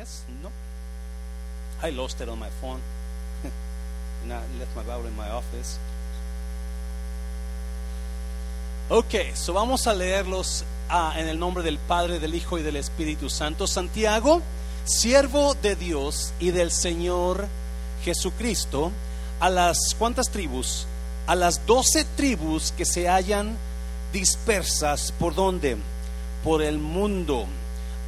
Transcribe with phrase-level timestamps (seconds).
[0.00, 0.24] Yes?
[0.42, 0.50] No?
[1.86, 2.80] I lost it on my phone.
[4.22, 5.78] and I left my Bible in my office.
[8.88, 12.76] Ok, so vamos a leerlos ah, en el nombre del Padre, del Hijo y del
[12.76, 13.66] Espíritu Santo.
[13.66, 14.40] Santiago,
[14.84, 17.46] siervo de Dios y del Señor
[18.02, 18.92] Jesucristo,
[19.38, 20.86] a las cuántas tribus?
[21.26, 23.54] A las doce tribus que se hallan
[24.14, 25.76] dispersas por donde?
[26.42, 27.46] Por el mundo.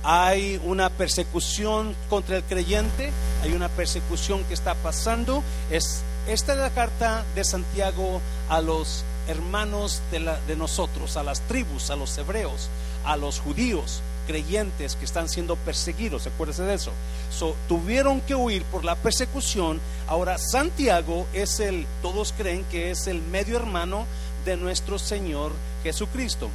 [0.04, 5.42] Hay una persecución contra el creyente, hay una persecución que está pasando.
[5.70, 11.90] Es, esta es la carta de Santiago a los hermanos de, nosotros, a las tribus,
[11.90, 12.68] a los hebreos,
[13.04, 16.92] a los judíos creyentes que están siendo perseguidos, acuérdense de eso.
[17.30, 19.80] So, tuvieron que huir por la persecución.
[20.06, 24.06] Ahora Santiago es el, todos creen que es el medio hermano
[24.44, 26.50] de nuestro Señor Jesucristo.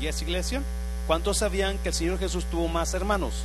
[0.00, 0.62] ¿Y es iglesia?
[1.06, 3.44] ¿Cuántos sabían que el Señor Jesús tuvo más hermanos?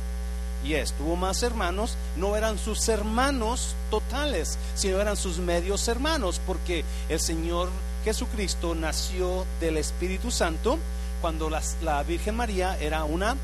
[0.64, 6.40] Y es, tuvo más hermanos, no eran sus hermanos totales, sino eran sus medios hermanos,
[6.46, 7.68] porque el Señor
[8.04, 10.78] Jesucristo nació del Espíritu Santo
[11.20, 13.36] cuando la, Virgen María era una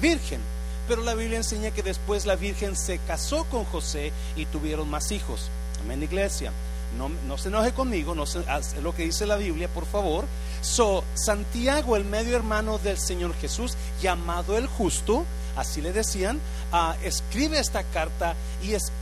[0.00, 0.40] virgen.
[0.86, 5.10] Pero la Biblia enseña que después la Virgen se casó con José y tuvieron más
[5.12, 5.50] hijos.
[5.82, 6.52] Amén, iglesia.
[6.96, 8.36] No, no se enoje conmigo, no es
[8.82, 10.24] lo que dice la Biblia, por favor.
[10.62, 15.24] So, Santiago, el medio hermano del Señor Jesús, llamado el justo,
[15.56, 16.40] así le decían,
[16.72, 18.92] ah, escribe esta carta y es,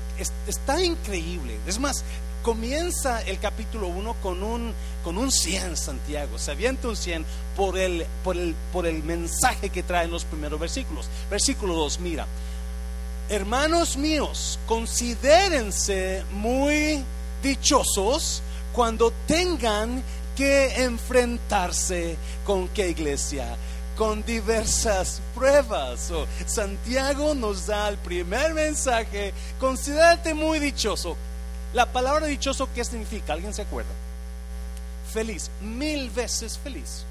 [0.47, 1.59] está increíble.
[1.67, 2.05] Es más,
[2.43, 6.39] comienza el capítulo 1 con un, con un 100, Santiago.
[6.39, 7.25] Se avienta un 100
[7.57, 11.09] por el, por, el, por el mensaje que trae en los primeros versículos.
[11.31, 12.27] Versículo 2, mira.
[13.29, 17.03] Hermanos míos, considérense muy
[17.47, 20.03] dichosos cuando tengan
[20.37, 23.57] que enfrentarse con qué iglesia,
[23.97, 26.13] con diversas pruebas.
[26.47, 31.17] Santiago nos da el primer mensaje, considérate muy dichoso.
[31.73, 33.33] La palabra dichoso, ¿qué significa?
[33.33, 33.93] ¿Alguien se acuerda?
[35.13, 37.05] Feliz, mil veces feliz.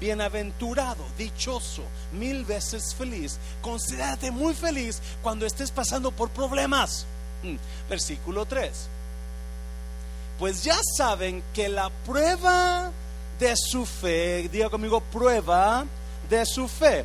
[0.00, 1.82] Bienaventurado, dichoso,
[2.12, 3.38] mil veces feliz.
[3.62, 7.06] Considérate muy feliz cuando estés pasando por problemas.
[7.44, 7.56] Mm,
[7.88, 8.95] versículo 3
[10.38, 12.92] pues ya saben que la prueba
[13.38, 15.84] de su fe, diga conmigo, prueba
[16.28, 17.04] de su fe.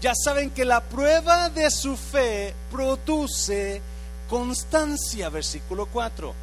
[0.00, 3.82] Ya saben que la prueba de su fe produce
[4.28, 6.34] constancia, versículo 4.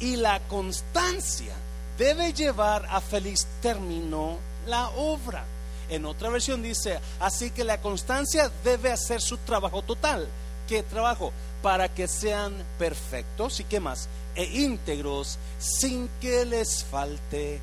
[0.00, 1.54] Y la constancia
[1.96, 5.44] debe llevar a feliz término la obra.
[5.88, 10.28] En otra versión dice, así que la constancia debe hacer su trabajo total.
[10.66, 11.32] ¿Qué trabajo?
[11.62, 14.08] Para que sean perfectos y qué más?
[14.38, 17.60] e íntegros sin que les falte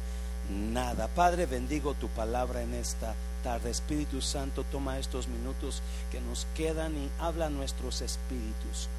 [0.49, 1.07] nada.
[1.07, 3.69] Padre, bendigo tu palabra en esta tarde.
[3.69, 8.89] Espíritu Santo, toma estos minutos que nos quedan y habla nuestros espíritus,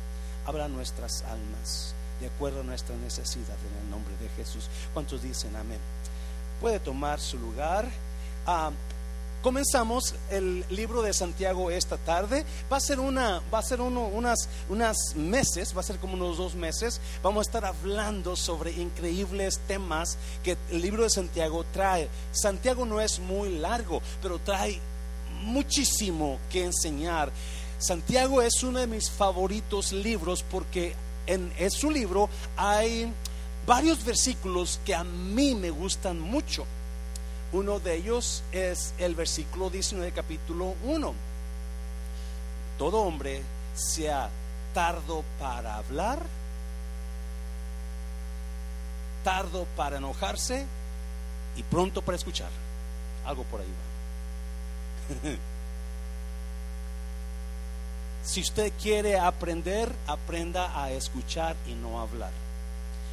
[0.46, 4.70] habla nuestras almas, de acuerdo a nuestra necesidad en el nombre de Jesús.
[4.94, 5.80] ¿Cuántos dicen amén?
[6.62, 7.86] Puede tomar su lugar.
[8.46, 8.70] Ah,
[9.42, 12.44] Comenzamos el libro de Santiago esta tarde.
[12.72, 16.14] Va a ser una, va a ser uno, unas, unas meses, va a ser como
[16.14, 17.00] unos dos meses.
[17.22, 22.08] Vamos a estar hablando sobre increíbles temas que el libro de Santiago trae.
[22.32, 24.80] Santiago no es muy largo, pero trae
[25.42, 27.30] muchísimo que enseñar.
[27.78, 30.94] Santiago es uno de mis favoritos libros porque
[31.26, 33.12] en, en su libro hay
[33.66, 36.66] varios versículos que a mí me gustan mucho.
[37.52, 41.14] Uno de ellos es el versículo 19 capítulo 1.
[42.76, 43.42] Todo hombre
[43.74, 44.28] sea
[44.74, 46.18] tardo para hablar,
[49.22, 50.66] tardo para enojarse
[51.56, 52.50] y pronto para escuchar.
[53.24, 55.30] Algo por ahí va.
[58.24, 62.32] si usted quiere aprender, aprenda a escuchar y no hablar.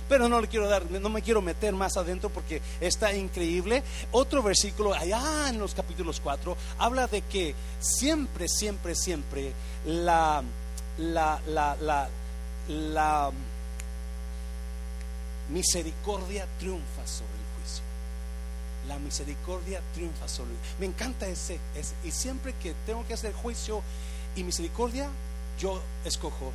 [0.10, 3.84] Pero no le quiero dar, no me quiero meter más adentro porque está increíble.
[4.12, 9.54] Otro versículo allá en los capítulos 4 habla de que siempre, siempre, siempre
[9.86, 10.44] la,
[10.98, 12.10] la, la,
[12.68, 13.32] la,
[15.50, 17.84] misericordia triunfa sobre el juicio.
[18.88, 21.94] La misericordia triunfa sobre el Me encanta ese, ese.
[22.04, 23.82] Y siempre que tengo que hacer juicio
[24.36, 25.10] y misericordia,
[25.60, 26.52] yo escojo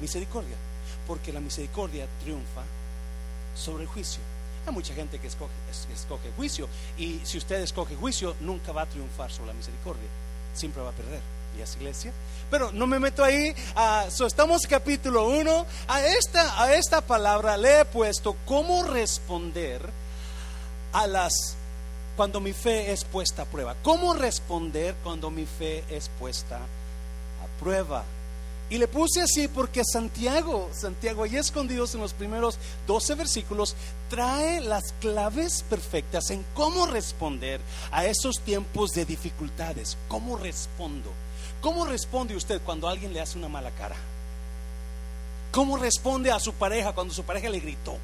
[0.00, 0.56] misericordia
[1.10, 2.62] porque la misericordia triunfa
[3.56, 4.20] sobre el juicio.
[4.64, 5.50] Hay mucha gente que escoge,
[5.92, 10.06] escoge juicio y si usted escoge juicio nunca va a triunfar sobre la misericordia,
[10.54, 11.20] siempre va a perder.
[11.58, 12.12] ¿Y es iglesia?
[12.48, 13.52] Pero no me meto ahí.
[13.74, 15.66] Uh, so estamos capítulo 1.
[15.88, 19.82] A esta, a esta palabra le he puesto cómo responder
[20.92, 21.56] a las
[22.16, 23.74] cuando mi fe es puesta a prueba.
[23.82, 26.60] ¿Cómo responder cuando mi fe es puesta
[27.60, 28.04] prueba.
[28.70, 32.56] Y le puse así porque Santiago, Santiago ahí escondidos en los primeros
[32.86, 33.74] 12 versículos,
[34.08, 39.98] trae las claves perfectas en cómo responder a esos tiempos de dificultades.
[40.06, 41.10] ¿Cómo respondo?
[41.60, 43.96] ¿Cómo responde usted cuando alguien le hace una mala cara?
[45.50, 47.96] ¿Cómo responde a su pareja cuando su pareja le gritó?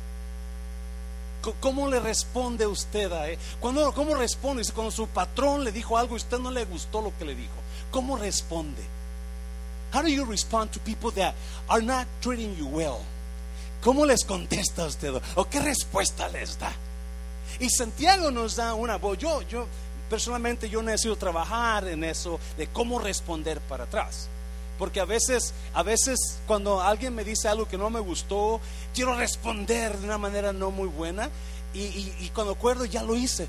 [1.60, 3.38] ¿Cómo le responde usted a él?
[3.60, 7.24] ¿Cómo responde cuando su patrón le dijo algo y usted no le gustó lo que
[7.24, 7.54] le dijo?
[7.92, 8.95] ¿Cómo responde?
[9.92, 11.34] How do you respond to people that
[11.68, 13.00] are not treating you well?
[13.82, 15.14] ¿Cómo les contesta usted?
[15.36, 16.72] ¿O qué respuesta les da?
[17.60, 19.18] Y Santiago nos da una voz.
[19.18, 19.66] Yo, yo,
[20.10, 24.28] personalmente, yo necesito trabajar en eso de cómo responder para atrás.
[24.78, 28.60] Porque a veces, a veces cuando alguien me dice algo que no me gustó,
[28.94, 31.30] quiero responder de una manera no muy buena.
[31.72, 33.46] Y, cuando acuerdo, ya lo hice.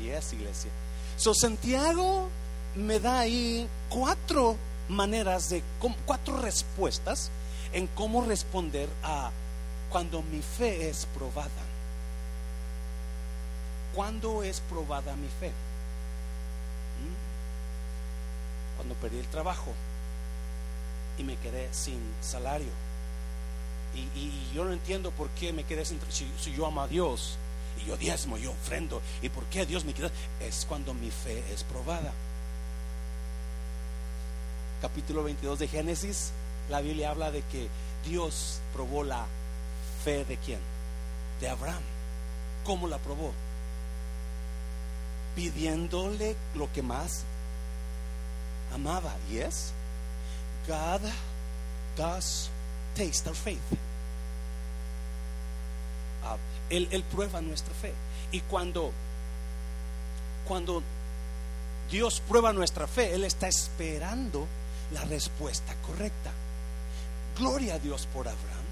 [0.00, 0.70] Y es iglesia.
[1.16, 2.28] So, Santiago
[2.76, 4.56] me da ahí cuatro
[4.88, 5.62] maneras de,
[6.06, 7.30] cuatro respuestas
[7.72, 9.30] en cómo responder a
[9.90, 11.50] cuando mi fe es probada.
[13.94, 15.48] ¿Cuándo es probada mi fe?
[15.48, 17.16] ¿Mm?
[18.76, 19.72] Cuando perdí el trabajo
[21.18, 22.70] y me quedé sin salario.
[23.94, 27.36] Y, yo no entiendo por qué me quedé sin si, si yo amo a Dios
[27.82, 29.02] y yo diezmo, yo ofrendo.
[29.22, 30.10] ¿Y por qué Dios me queda?
[30.40, 32.12] Es cuando mi fe es probada.
[34.80, 36.30] Capítulo 22 de Génesis,
[36.70, 37.68] la Biblia habla de que
[38.08, 39.26] Dios probó la
[40.04, 40.60] fe de quién?
[41.40, 41.82] De Abraham.
[42.64, 43.32] ¿Cómo la probó?
[45.34, 47.24] Pidiéndole lo que más
[48.72, 49.16] amaba.
[49.30, 49.72] ¿Y es?
[50.68, 51.00] God
[51.96, 52.48] does
[52.94, 53.58] taste our faith.
[56.22, 56.36] Ah,
[56.70, 57.92] él, él, prueba nuestra fe.
[58.30, 58.92] Y cuando,
[60.46, 60.82] cuando
[61.90, 64.46] Dios prueba nuestra fe, Él está esperando
[64.92, 66.30] la respuesta correcta.
[67.38, 68.66] Gloria a Dios por Abraham.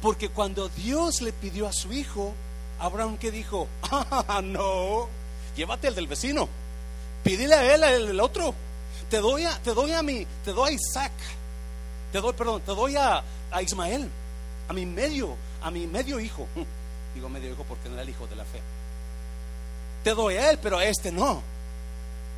[0.00, 2.32] Porque cuando Dios le pidió a su hijo,
[2.78, 5.08] Abraham que dijo, ah, no,
[5.56, 6.48] llévate el del vecino,
[7.22, 8.54] pídele a él el otro
[9.10, 11.12] te doy a, te doy a mi, te doy a Isaac,
[12.12, 14.08] te doy, perdón, te doy a, a Ismael,
[14.68, 16.46] a mi medio, a mi medio hijo.
[17.14, 18.60] Digo medio hijo porque no era el hijo de la fe.
[20.04, 21.42] Te doy a él, pero a este no.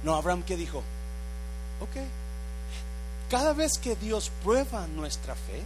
[0.02, 0.82] No, Abraham, ¿qué dijo?
[1.82, 1.96] Ok.
[3.30, 5.62] Cada vez que Dios prueba nuestra fe,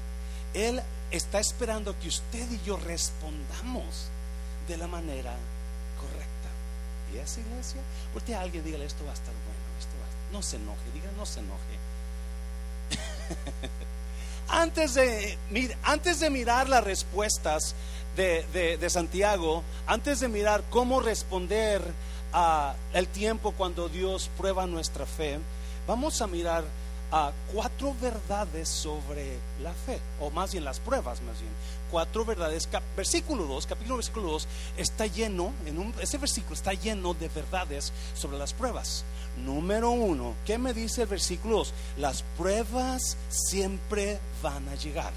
[0.55, 4.09] Él está esperando que usted y yo respondamos
[4.69, 5.35] de la manera
[6.01, 6.49] correcta.
[7.13, 7.81] ¿Y esa iglesia?
[8.13, 9.67] Porque a alguien dígale esto va a estar bueno.
[10.33, 11.79] No se enoje, diga, no se enoje.
[14.49, 15.39] antes, de,
[15.83, 17.75] antes de mirar las respuestas
[18.17, 21.83] de, de, Santiago, antes de mirar cómo responder
[22.33, 25.39] a el tiempo cuando Dios prueba nuestra fe,
[25.87, 26.65] vamos a mirar
[27.13, 31.53] a cuatro verdades sobre la fe, o más bien las pruebas, más bien.
[31.91, 32.69] Cuatro verdades.
[32.97, 38.39] versículo 2, capítulo versículo 2, está lleno, en ese versículo está lleno de verdades sobre
[38.39, 39.05] las pruebas.
[39.45, 41.75] Número uno, ¿qué me dice el versículo 2?
[41.99, 45.13] Las pruebas siempre van a llegar.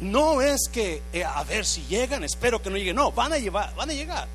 [0.00, 3.38] No es que, eh, a ver si llegan, espero que no lleguen, no, van a,
[3.38, 4.28] llevar, van a llegar.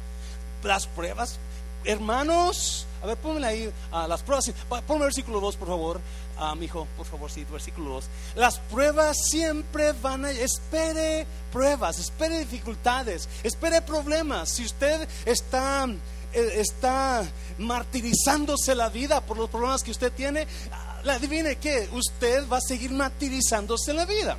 [0.64, 1.40] Las pruebas,
[1.84, 4.50] hermanos, a ver, pónganle ahí a las pruebas.
[4.88, 6.01] Ponme versículo 2, por favor.
[6.38, 8.06] Ah, mi hijo, por favor, sí, versículo 2.
[8.36, 10.32] Las pruebas siempre van a.
[10.32, 14.51] Espere pruebas, espere dificultades, espere problemas.
[14.51, 15.86] Si usted está,
[16.32, 22.48] eh, está martirizándose la vida por los problemas que usted tiene, ah, adivine que usted
[22.48, 24.38] va a seguir martirizándose la vida.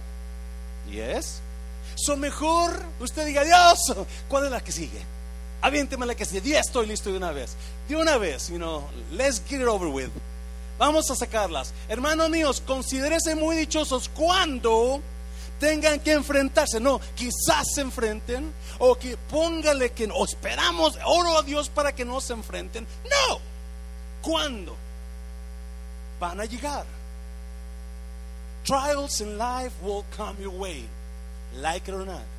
[0.91, 1.43] ¿Y es?
[1.97, 3.95] So mejor usted diga, Dios,
[4.27, 5.14] ¿cuál es la que sigue?
[5.65, 6.51] Aviénteme la que sigue.
[6.51, 7.57] Ya estoy listo de una vez.
[7.89, 10.11] De una vez, you know, let's get it over with.
[10.79, 11.73] Vamos a sacarlas.
[11.89, 15.01] Hermanos míos, considérense muy dichosos cuando
[15.59, 16.81] tengan que enfrentarse.
[16.81, 22.05] No, quizás se enfrenten o que póngale que o esperamos, oro a Dios para que
[22.05, 22.87] no se enfrenten.
[23.05, 23.41] No.
[24.21, 24.77] ¿Cuándo?
[26.21, 26.85] Van a llegar.
[28.65, 30.85] Trials in life will come your way,
[31.55, 32.34] like it or not.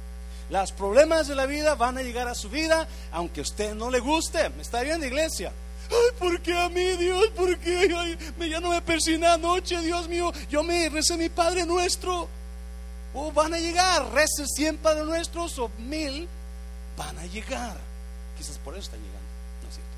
[0.50, 3.90] Los problemas de la vida van a llegar a su vida, aunque a usted no
[3.90, 4.52] le guste.
[4.60, 5.52] ¿Está bien, iglesia?
[5.90, 7.28] Ay, ¿por qué a mí, Dios?
[7.36, 8.18] ¿Por qué?
[8.38, 10.32] me, ya no me persiné anoche, Dios mío.
[10.50, 12.28] Yo me recé mi Padre nuestro.
[13.14, 16.28] O van a llegar, rece 100 Padre nuestros o mil,
[16.98, 17.78] van a llegar.
[18.38, 19.22] Quizás por eso están llegando.
[19.64, 19.92] No es cierto.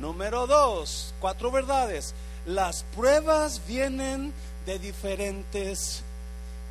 [0.00, 2.14] Número dos, cuatro verdades.
[2.44, 4.32] Las pruebas vienen
[4.66, 6.02] de diferentes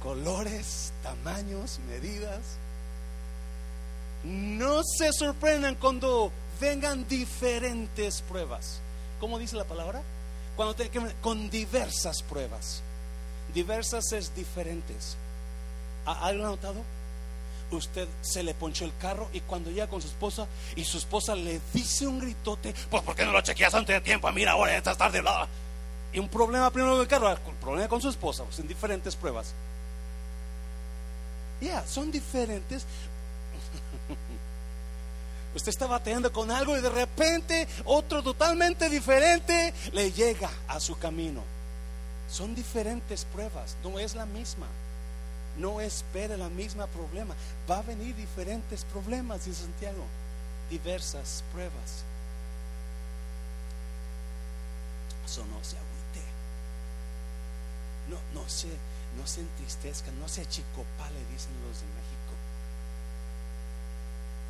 [0.04, 2.42] colores, tamaños, medidas.
[4.26, 8.80] No se sorprendan cuando vengan diferentes pruebas.
[9.20, 10.02] ¿Cómo dice la palabra?
[10.56, 10.76] Cuando
[11.22, 12.82] con diversas pruebas.
[13.54, 15.16] Diversas es diferentes.
[16.06, 16.82] ¿Alguien ha notado?
[17.72, 21.36] Usted se le ponchó el carro y cuando llega con su esposa y su esposa
[21.36, 24.32] le dice un gritote, pues ¿por qué no lo chequeas antes de tiempo?
[24.32, 25.22] Mira, ahora estás tarde.
[25.22, 25.48] Bla.
[26.14, 29.16] Y un problema primero con el carro, un problema con su esposa, pues en diferentes
[29.16, 29.54] pruebas.
[31.62, 32.86] Ya, son diferentes.
[35.56, 40.98] Usted está bateando con algo y de repente otro totalmente diferente le llega a su
[40.98, 41.44] camino.
[42.30, 44.68] Son diferentes pruebas, no es la misma.
[45.58, 47.34] No espere la misma problema.
[47.70, 50.04] Va a venir diferentes problemas, dice Santiago.
[50.70, 52.04] Diversas pruebas.
[55.26, 56.26] Eso no se agüite.
[58.10, 58.68] No, no se,
[59.18, 62.35] no se entristezca, no se achicopale, dicen los de México.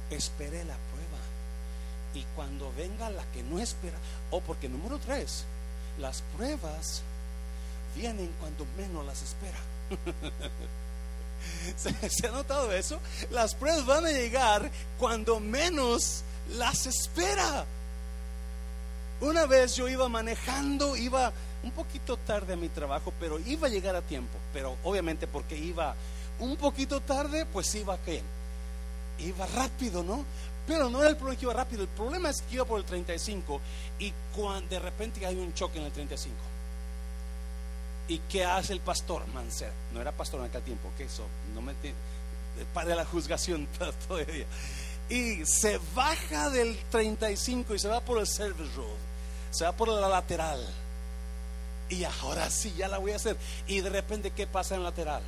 [0.09, 1.05] Espere la prueba.
[2.13, 3.97] Y cuando venga la que no espera,
[4.31, 5.45] o porque número tres,
[5.99, 7.01] las pruebas
[7.95, 9.57] vienen cuando menos las espera.
[11.77, 12.99] ¿Se, ha notado eso?
[13.31, 16.23] Las pruebas van a llegar cuando menos
[16.57, 17.65] las espera.
[19.21, 21.31] Una vez yo iba manejando, iba
[21.63, 24.37] un poquito tarde a mi trabajo, pero iba a llegar a tiempo.
[24.53, 25.95] Pero obviamente porque iba
[26.39, 28.21] un poquito tarde, pues iba que
[29.19, 30.25] iba rápido, ¿no?
[30.67, 32.85] Pero no era el problema que iba rápido, el problema es que iba por el
[32.85, 33.61] 35
[33.99, 36.35] y cuando de repente hay un choque en el 35.
[38.07, 39.73] ¿Y qué hace el pastor Mancera?
[39.93, 43.67] No era pastor en aquel tiempo, que eso, no me de la juzgación
[44.07, 44.45] todavía.
[45.09, 48.97] Y se baja del 35 y se va por el service road,
[49.51, 50.65] se va por la lateral.
[51.89, 53.37] Y ahora sí, ya la voy a hacer.
[53.67, 55.21] Y de repente, ¿qué pasa en lateral?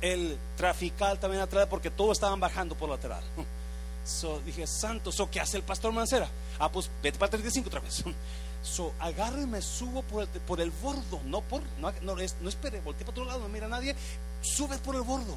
[0.00, 3.22] El trafical también atrás porque todos estaban bajando por lateral.
[4.04, 6.26] So, dije, santo, so, ¿qué hace el pastor Mancera?
[6.58, 8.02] Ah, pues vete para el 35 otra vez.
[8.62, 12.48] So, agarro y me subo por el, por el bordo, no por, no, no, no
[12.48, 13.94] espere, volteé para otro lado, no mira a nadie,
[14.40, 15.36] sube por el bordo.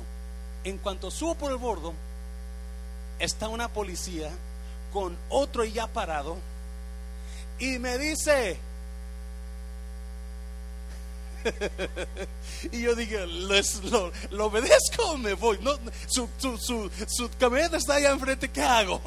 [0.63, 1.93] En cuanto subo por el bordo,
[3.19, 4.31] está una policía
[4.91, 6.37] con otro ya parado
[7.59, 8.57] y me dice,
[12.71, 15.59] y yo dije, lo, obedezco me voy.
[15.61, 15.73] No,
[16.07, 19.01] su, su, camioneta está allá enfrente, ¿qué hago?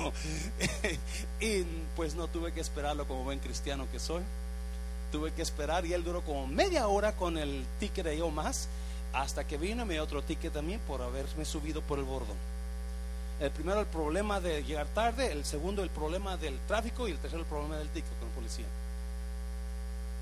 [1.40, 1.62] y
[1.96, 4.22] pues no tuve que esperarlo como buen cristiano que soy.
[5.12, 8.68] Tuve que esperar y él duró como media hora con el ticket de yo más,
[9.12, 12.34] hasta que vino y me dio otro ticket también por haberme subido por el bordo.
[13.40, 17.18] El primero el problema de llegar tarde, el segundo el problema del tráfico y el
[17.18, 18.66] tercero el problema del ticket con la policía.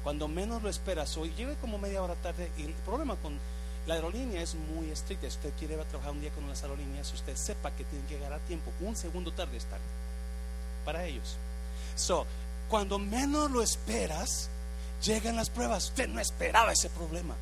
[0.02, 3.38] Cuando menos lo esperas, hoy lleve como media hora tarde y el problema con
[3.86, 5.28] la aerolínea es muy estricta.
[5.28, 8.32] Si usted quiere trabajar un día con las aerolíneas, usted sepa que tiene que llegar
[8.32, 8.72] a tiempo.
[8.80, 9.84] Un segundo tarde es tarde
[10.84, 11.36] para ellos.
[11.94, 12.26] So,
[12.68, 14.48] cuando menos lo esperas,
[15.02, 15.84] llegan las pruebas.
[15.84, 17.34] Usted no esperaba ese problema.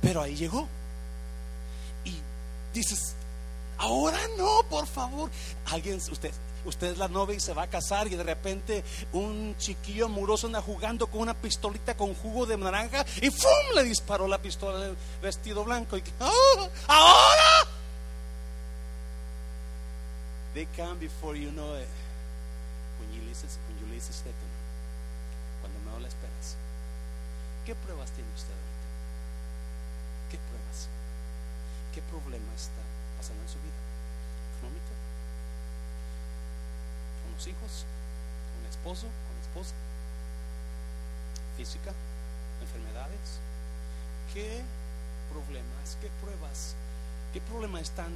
[0.00, 0.68] Pero ahí llegó.
[2.04, 2.14] Y
[2.72, 3.14] dices,
[3.78, 5.30] ahora no, por favor.
[5.66, 6.32] Alguien, usted,
[6.64, 10.46] usted es la novia y se va a casar y de repente un chiquillo muroso
[10.46, 13.76] anda jugando con una pistolita con jugo de naranja y ¡fum!
[13.76, 16.68] le disparó la pistola del vestido blanco y ¡Oh!
[16.88, 17.68] ahora
[20.54, 21.88] they come before you know it
[23.00, 24.14] when you listen, when you listen
[25.60, 26.56] cuando no la esperas
[27.66, 28.86] ¿qué pruebas tiene usted ahorita?
[30.30, 30.88] ¿qué pruebas?
[31.94, 32.82] ¿qué problema está
[33.16, 33.80] pasando en su vida?
[34.58, 35.03] ¿económico?
[37.34, 37.84] Los hijos,
[38.54, 39.74] con el esposo, con la esposa,
[41.56, 41.92] física,
[42.60, 43.40] enfermedades.
[44.32, 44.62] ¿Qué
[45.30, 46.74] problemas, qué pruebas,
[47.32, 48.12] qué problemas están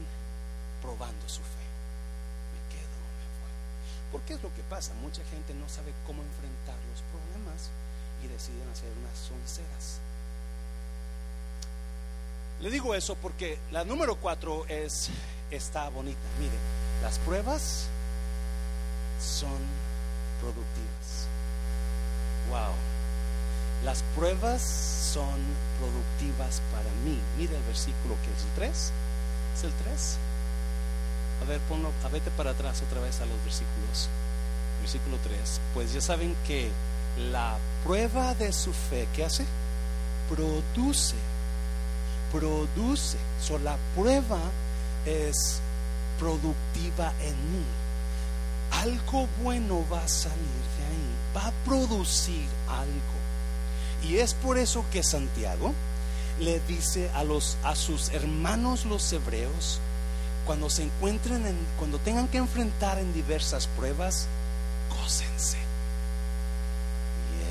[0.83, 1.67] probando su fe?
[2.55, 3.55] ¿Me quedo me voy?
[4.13, 7.71] Porque es lo que pasa, mucha gente no sabe cómo enfrentar los problemas
[8.25, 10.01] y deciden hacer unas sonceras.
[12.61, 15.11] Le digo eso porque la número cuatro es,
[15.51, 16.19] está bonita.
[16.41, 16.57] Mire,
[17.03, 17.89] las pruebas
[19.21, 19.59] son
[20.41, 21.29] productivas.
[22.51, 22.75] Wow.
[23.85, 25.39] Las pruebas son
[25.79, 27.19] productivas para mí.
[27.37, 28.93] Mira el versículo que es el 3.
[29.57, 30.17] ¿Es el 3?
[31.43, 34.09] A ver, ponlo, a vete para atrás otra vez a los versículos.
[34.81, 35.61] Versículo 3.
[35.75, 36.71] Pues ya saben que
[37.31, 39.45] la prueba de su fe, ¿qué hace?
[40.29, 41.17] Produce.
[42.33, 43.17] Produce.
[43.41, 44.41] So, la prueba
[45.07, 45.61] es
[46.19, 47.65] productiva en mí
[48.71, 54.09] algo bueno va a salir de ahí, va a producir algo.
[54.09, 55.75] Y es por eso que Santiago
[56.41, 57.11] le dice
[57.65, 59.81] a, sus hermanos los hebreos,
[60.47, 64.27] cuando se encuentren, en, cuando tengan que enfrentar en diversas pruebas,
[64.91, 65.59] gócense.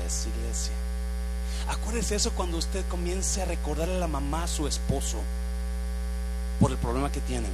[0.04, 0.72] Yes, iglesia.
[1.68, 5.18] Acuérdese eso cuando usted comience a recordarle a la mamá a su esposo
[6.58, 7.52] por el problema que tienen.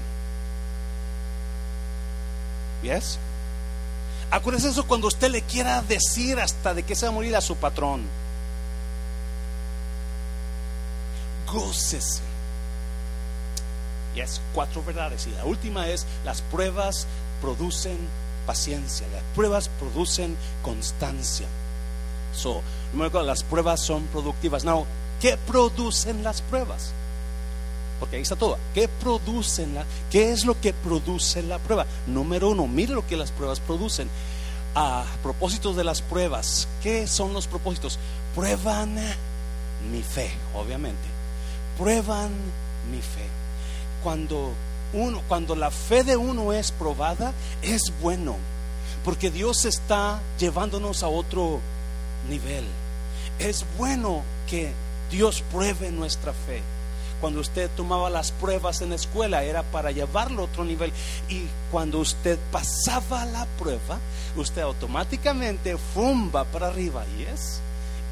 [2.82, 3.18] Yes.
[4.30, 7.40] Acuérdese eso cuando usted le quiera decir hasta de que se va a morir a
[7.40, 8.02] su patrón.
[11.52, 12.20] Gócese.
[14.14, 15.26] Yes, cuatro verdades.
[15.26, 17.06] Y la última es, las pruebas
[17.40, 17.96] producen
[18.46, 21.46] paciencia, las pruebas producen constancia.
[22.34, 22.62] So,
[23.24, 24.64] las pruebas son productivas.
[24.64, 24.86] Now,
[25.20, 26.92] ¿qué producen las pruebas?
[28.04, 28.58] Porque ahí está todo.
[28.74, 31.86] ¿Qué producen la, qué es lo que produce la prueba?
[32.06, 34.10] Número uno, mire lo que las pruebas producen.
[34.74, 37.98] A propósitos de las pruebas, ¿qué son los propósitos?
[38.34, 38.94] Prueban
[39.90, 41.00] mi fe, obviamente.
[41.78, 42.30] Prueban
[42.92, 43.26] mi fe.
[44.02, 44.52] Cuando
[44.92, 47.32] uno, cuando la fe de uno es probada,
[47.62, 48.36] es bueno,
[49.02, 51.58] porque Dios está llevándonos a otro
[52.28, 52.66] nivel.
[53.38, 54.74] Es bueno que
[55.10, 56.73] Dios pruebe nuestra fe.
[57.20, 60.92] Cuando usted tomaba las pruebas en la escuela era para llevarlo a otro nivel.
[61.28, 63.98] Y cuando usted pasaba la prueba,
[64.36, 67.04] usted automáticamente fumba para arriba.
[67.18, 67.60] ¿Y es?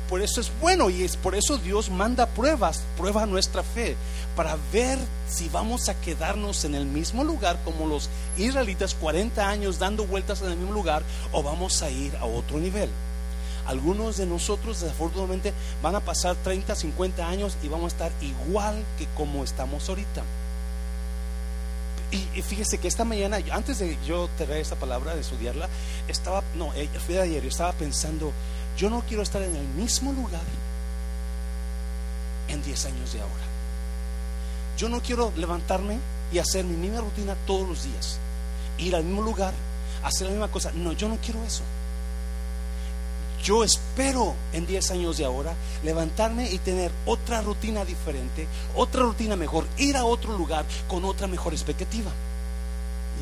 [0.08, 3.96] Por eso es bueno y es por eso Dios manda pruebas, prueba nuestra fe,
[4.36, 9.78] para ver si vamos a quedarnos en el mismo lugar como los israelitas 40 años
[9.78, 12.90] dando vueltas en el mismo lugar o vamos a ir a otro nivel.
[13.66, 15.52] Algunos de nosotros desafortunadamente
[15.82, 20.22] van a pasar 30, 50 años y vamos a estar igual que como estamos ahorita.
[22.10, 25.68] Y, fíjese que esta mañana, antes de yo tener esta palabra, de estudiarla,
[26.08, 28.32] estaba, no, eh, ayer, estaba pensando,
[28.76, 30.42] yo no quiero estar en el mismo lugar
[32.48, 33.44] en 10 años de ahora.
[34.76, 35.98] Yo no quiero levantarme
[36.32, 38.18] y hacer mi misma rutina todos los días,
[38.76, 39.54] ir al mismo lugar,
[40.04, 40.70] hacer la misma cosa.
[40.74, 41.62] No, yo no quiero eso.
[43.42, 49.34] Yo espero en 10 años de ahora levantarme y tener otra rutina diferente, otra rutina
[49.34, 52.10] mejor, ir a otro lugar con otra mejor expectativa.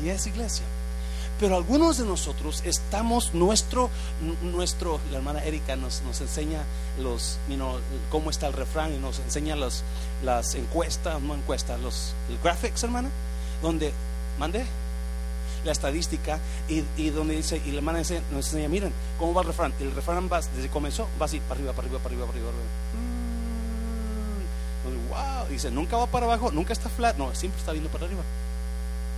[0.03, 0.65] Y es iglesia.
[1.39, 3.89] Pero algunos de nosotros estamos, nuestro,
[4.43, 6.59] nuestro, la hermana Erika nos, nos enseña
[6.99, 7.39] los,
[8.11, 9.83] cómo está el refrán y nos enseña los,
[10.23, 13.09] las encuestas, no encuestas, los graphics, hermana,
[13.63, 13.91] donde,
[14.37, 14.65] mande,
[15.65, 18.11] la estadística y, donde dice, y la hermana nos
[18.47, 19.73] enseña, miren, ¿cómo va el refrán?
[19.79, 22.37] El refrán va, desde que comenzó, va así, para arriba, para arriba, para arriba, para
[22.39, 22.51] arriba.
[25.09, 25.51] Wow, mm.
[25.51, 28.23] dice, nunca va para abajo, nunca está flat, no, siempre está viendo para arriba.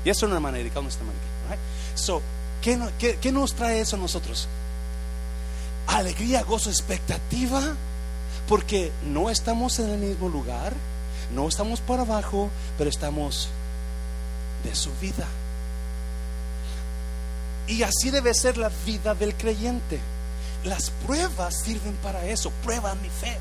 [0.05, 1.03] Y eso es una hermana Erika, está
[1.49, 1.59] right?
[1.95, 2.21] So,
[2.61, 4.47] ¿qué, qué, ¿qué nos trae eso a nosotros?
[5.87, 7.61] Alegría, gozo, expectativa,
[8.47, 10.73] porque no estamos en el mismo lugar,
[11.33, 13.49] no estamos para abajo, pero estamos
[14.63, 15.27] de su vida.
[17.67, 19.99] Y así debe ser la vida del creyente.
[20.63, 23.37] Las pruebas sirven para eso, prueba mi fe.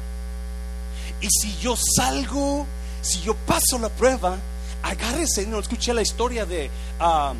[1.21, 2.67] Y si yo salgo,
[3.01, 4.39] si yo paso la prueba,
[4.83, 5.47] agárrese.
[5.47, 7.35] No escuché la historia de, ah,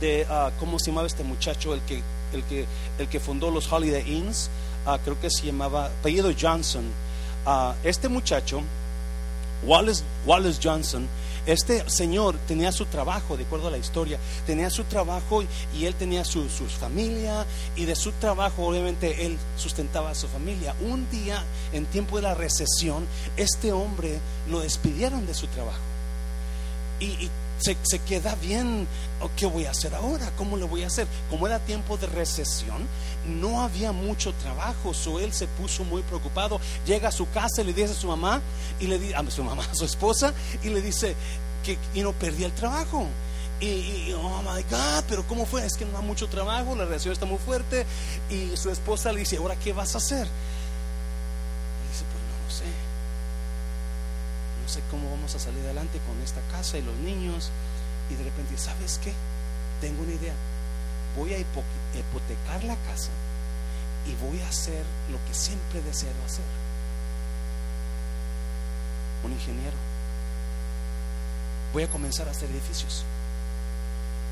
[0.00, 2.66] de uh, cómo se llamaba este muchacho, el que, el que,
[2.98, 4.50] el que fundó los Holiday Inns.
[4.86, 6.84] Ah, creo que se llamaba apellido Johnson.
[7.82, 8.62] este muchacho,
[9.64, 11.08] Wallace, Wallace Johnson,
[11.46, 15.42] este señor tenía su trabajo, de acuerdo a la historia, tenía su trabajo
[15.74, 16.44] y él tenía su,
[16.80, 20.74] familia y de su trabajo obviamente él sustentaba a su familia.
[20.80, 23.06] Un día, en tiempo de la recesión,
[23.36, 24.18] este hombre
[24.50, 25.80] lo despidieron de su trabajo.
[26.98, 28.86] y se, queda bien,
[29.20, 30.30] oh, ¿qué voy a hacer ahora?
[30.36, 31.06] ¿Cómo lo voy a hacer?
[31.30, 32.86] Como era tiempo de recesión,
[33.26, 36.60] no había mucho trabajo, so él se puso muy preocupado.
[36.86, 38.40] Llega a su casa y le dice a su mamá,
[38.78, 41.14] y le dice a su mamá, a su esposa, y le dice
[41.64, 43.06] que y no perdía el trabajo.
[43.58, 45.64] Y, oh my God, pero ¿cómo fue?
[45.64, 47.86] Es que no hay mucho trabajo, la relación está muy fuerte.
[48.28, 50.28] Y su esposa le dice, ¿ahora qué vas a hacer?
[54.65, 57.50] no cómo vamos a salir adelante con esta casa y los niños.
[58.10, 59.12] Y de repente, ¿sabes qué?
[59.80, 60.34] Tengo una idea.
[61.16, 63.10] Voy a hipotecar la casa
[64.06, 66.44] y voy a hacer lo que siempre deseo hacer.
[69.24, 69.76] Un ingeniero.
[71.72, 73.04] Voy a comenzar a hacer edificios.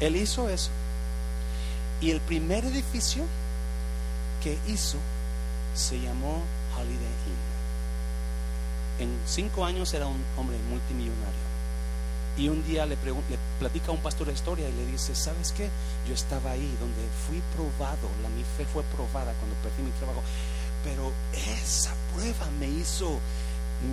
[0.00, 0.70] Él hizo eso.
[2.00, 3.24] Y el primer edificio
[4.42, 4.98] que hizo
[5.74, 6.42] se llamó
[6.76, 7.53] Holiday Inn
[8.98, 11.44] en cinco años era un hombre multimillonario.
[12.36, 15.52] Y un día le, le platica a un pastor la historia y le dice, ¿sabes
[15.52, 15.68] qué?
[16.08, 20.22] Yo estaba ahí donde fui probado, la, mi fe fue probada cuando perdí mi trabajo.
[20.82, 23.20] Pero esa prueba me hizo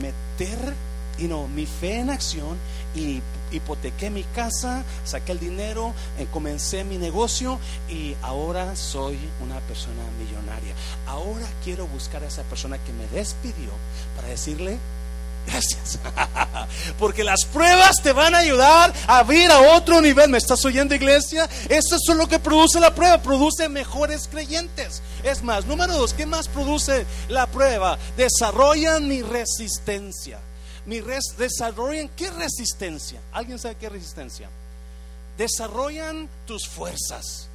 [0.01, 0.73] meter
[1.17, 2.57] y no, mi fe en acción
[2.95, 3.21] y
[3.51, 10.03] hipotequé mi casa, saqué el dinero, eh, comencé mi negocio y ahora soy una persona
[10.19, 10.73] millonaria.
[11.07, 13.71] Ahora quiero buscar a esa persona que me despidió
[14.15, 14.77] para decirle
[15.47, 15.99] gracias.
[16.99, 20.29] Porque las pruebas te van a ayudar a ir a otro nivel.
[20.29, 21.49] ¿Me estás oyendo, iglesia?
[21.67, 23.21] Eso es lo que produce la prueba.
[23.21, 25.01] Produce mejores creyentes.
[25.23, 27.97] Es más, número dos, ¿qué más produce la prueba?
[28.17, 30.39] Desarrollan mi resistencia
[30.85, 33.19] mi res, desarrollan, ¿qué resistencia?
[33.31, 34.49] ¿Alguien sabe qué resistencia?
[35.37, 37.47] Desarrollan tus fuerzas.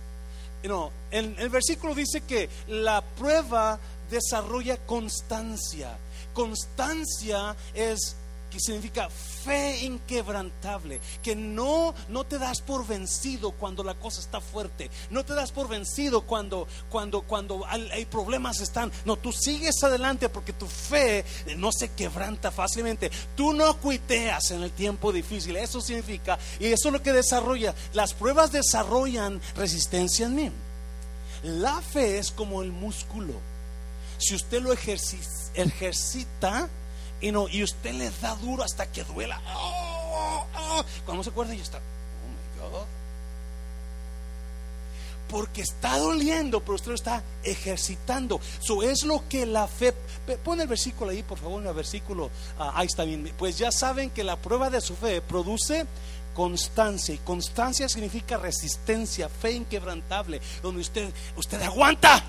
[0.62, 3.79] No, en el versículo dice que la prueba
[4.11, 5.97] desarrolla constancia.
[6.33, 8.17] Constancia es
[8.51, 14.41] que significa fe inquebrantable, que no, no te das por vencido cuando la cosa está
[14.41, 19.83] fuerte, no te das por vencido cuando, cuando, cuando hay problemas están, no, tú sigues
[19.83, 21.25] adelante porque tu fe
[21.57, 26.89] no se quebranta fácilmente, tú no cuiteas en el tiempo difícil, eso significa, y eso
[26.89, 30.53] es lo que desarrolla, las pruebas desarrollan resistencia en mí.
[31.43, 33.35] La fe es como el músculo,
[34.19, 36.69] si usted lo ejercita,
[37.27, 39.41] y, no, y usted le da duro hasta que duela.
[39.55, 40.85] Oh, oh.
[41.05, 41.79] Cuando se acuerda, ya está.
[41.79, 41.81] Oh
[42.29, 42.87] my God.
[45.29, 48.41] Porque está doliendo, pero usted lo está ejercitando.
[48.62, 49.93] Eso es lo que la fe.
[50.45, 52.31] Pon el versículo ahí, por favor, el versículo.
[52.59, 53.33] Ah, ahí está bien.
[53.37, 55.85] Pues ya saben que la prueba de su fe produce
[56.33, 57.12] constancia.
[57.12, 62.23] Y constancia significa resistencia, fe inquebrantable, donde usted, usted aguanta.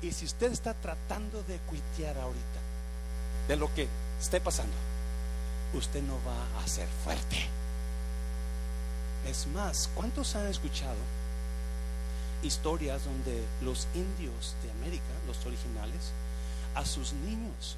[0.00, 2.60] Y si usted está tratando de cuitear ahorita
[3.48, 3.88] de lo que
[4.20, 4.74] esté pasando,
[5.74, 7.46] usted no va a ser fuerte.
[9.26, 10.96] Es más, ¿cuántos han escuchado
[12.42, 16.12] historias donde los indios de América, los originales,
[16.74, 17.76] a sus niños,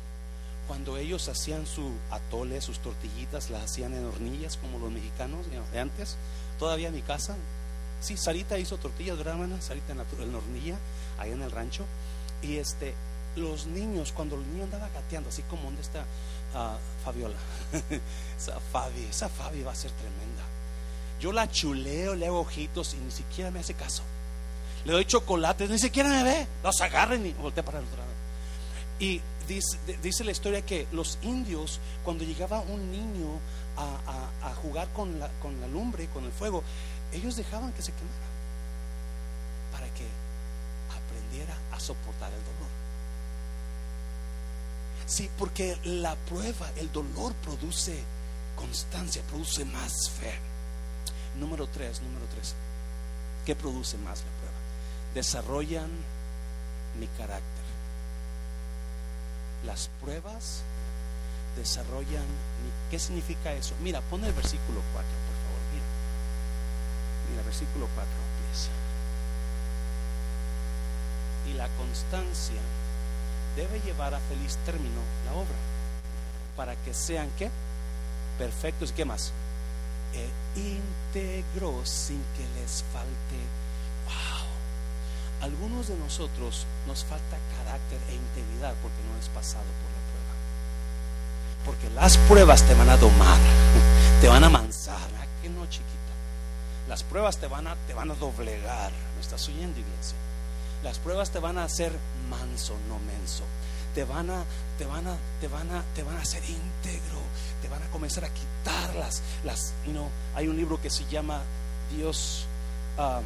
[0.68, 5.80] cuando ellos hacían su atole, sus tortillitas, las hacían en hornillas como los mexicanos de
[5.80, 6.16] antes?
[6.58, 7.36] Todavía en mi casa,
[8.00, 10.76] sí, Sarita hizo tortillas, ¿verdad, Sarita en la, en la hornilla,
[11.18, 11.86] ahí en el rancho.
[12.42, 12.94] Y este,
[13.36, 16.04] los niños, cuando el niño andaba gateando, así como donde está
[16.54, 17.36] ah, Fabiola,
[18.38, 20.42] esa Fabi, esa Fabi va a ser tremenda.
[21.20, 24.02] Yo la chuleo, le hago ojitos y ni siquiera me hace caso.
[24.84, 26.46] Le doy chocolates, ni siquiera me ve.
[26.62, 28.10] Los agarren y voltea para el otro lado.
[28.98, 33.38] Y dice, dice, la historia que los indios, cuando llegaba un niño
[33.76, 36.64] a, a jugar con la, con la lumbre, con el fuego,
[37.12, 38.29] ellos dejaban que se quemara
[41.80, 42.70] soportar el dolor.
[45.06, 48.00] Sí, porque la prueba, el dolor produce
[48.56, 50.38] constancia, produce más fe.
[51.38, 52.54] Número tres, número tres.
[53.44, 54.58] ¿Qué produce más la prueba?
[55.14, 55.90] Desarrollan
[56.98, 57.64] mi carácter.
[59.64, 60.62] Las pruebas
[61.56, 62.70] desarrollan mi...
[62.90, 63.74] ¿Qué significa eso?
[63.82, 65.60] Mira, pon el versículo 4, por favor.
[65.72, 65.86] Mira,
[67.30, 68.30] mira versículo 4
[71.50, 72.60] y la constancia
[73.56, 75.58] debe llevar a feliz término la obra
[76.56, 77.50] para que sean que
[78.38, 78.90] perfectos.
[78.90, 79.32] Y qué más
[80.12, 83.38] e íntegros sin que les falte.
[84.06, 84.50] Wow
[85.42, 90.34] algunos de nosotros nos falta carácter e integridad porque no es pasado por la prueba.
[91.64, 93.38] Porque las pruebas te van a domar
[94.20, 94.96] te van a mansar.
[94.96, 95.86] ¿a que no chiquita.
[96.88, 98.92] Las pruebas te van a te van a doblegar.
[99.14, 100.16] ¿me estás oyendo iglesia?
[100.82, 101.92] Las pruebas te van a hacer
[102.28, 103.44] manso, no menso.
[103.94, 104.44] Te van a,
[104.78, 107.20] te van a, te van a, te van a hacer íntegro.
[107.60, 109.74] Te van a comenzar a quitar las, las,
[110.34, 111.42] hay un libro que se llama
[111.94, 112.46] Dios,
[112.96, 113.20] ah,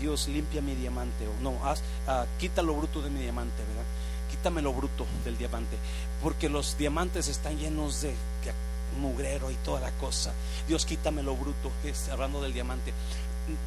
[0.00, 3.84] Dios limpia mi diamante o no, haz, uh, quita lo bruto de mi diamante, ¿verdad?
[4.30, 5.76] Quítame lo bruto del diamante,
[6.22, 8.14] porque los diamantes están llenos de
[8.98, 10.32] mugrero y toda la cosa.
[10.66, 11.70] Dios quítame lo bruto,
[12.12, 12.92] hablando del diamante.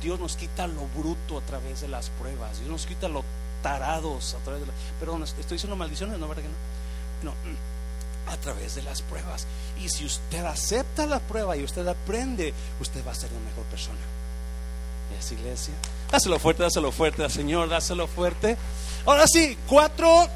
[0.01, 2.59] Dios nos quita lo bruto a través de las pruebas.
[2.59, 3.23] Dios nos quita lo
[3.61, 4.75] tarados a través de las...
[4.99, 6.27] Perdón, estoy diciendo maldiciones, ¿no?
[6.27, 7.31] ¿Verdad que no?
[7.31, 7.33] No,
[8.31, 9.45] a través de las pruebas.
[9.83, 13.63] Y si usted acepta la prueba y usted aprende, usted va a ser la mejor
[13.65, 13.99] persona.
[15.19, 15.73] ¿Es iglesia?
[16.09, 18.57] Dáselo fuerte, dáselo fuerte Señor, dáselo fuerte.
[19.05, 20.27] Ahora sí, cuatro,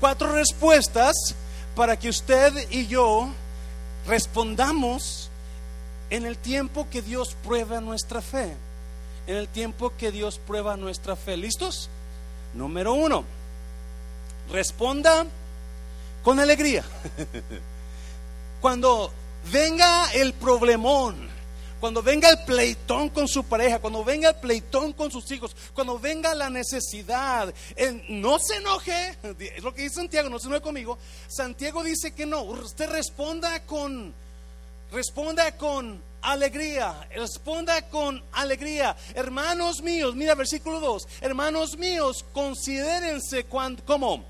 [0.00, 1.34] cuatro respuestas
[1.74, 3.28] para que usted y yo
[4.06, 5.30] respondamos
[6.10, 8.54] en el tiempo que Dios prueba nuestra fe
[9.26, 11.36] en el tiempo que Dios prueba nuestra fe.
[11.36, 11.88] ¿Listos?
[12.54, 13.24] Número uno,
[14.50, 15.26] responda
[16.22, 16.84] con alegría.
[18.60, 19.12] Cuando
[19.50, 21.32] venga el problemón,
[21.82, 25.98] cuando venga el pleitón con su pareja, cuando venga el pleitón con sus hijos, cuando
[25.98, 27.52] venga la necesidad,
[28.08, 29.18] no se enoje,
[29.56, 30.96] es lo que dice Santiago, no se enoje conmigo.
[31.26, 34.14] Santiago dice que no, usted responda con,
[34.92, 38.96] responda con alegría, responda con alegría.
[39.14, 44.24] Hermanos míos, mira versículo 2, hermanos míos, considérense como